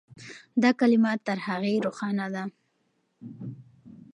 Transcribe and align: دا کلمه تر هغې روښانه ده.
دا 0.61 0.69
کلمه 0.79 1.11
تر 1.25 1.37
هغې 1.47 1.73
روښانه 1.85 2.27
ده. 2.33 2.43